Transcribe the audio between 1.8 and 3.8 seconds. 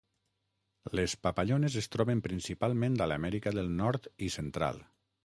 es troben principalment a l'Amèrica del